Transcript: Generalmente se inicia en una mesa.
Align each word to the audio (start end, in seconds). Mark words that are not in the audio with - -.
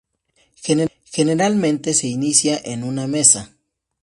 Generalmente 1.13 1.93
se 1.93 2.07
inicia 2.07 2.59
en 2.63 2.83
una 2.83 3.05
mesa. 3.05 3.53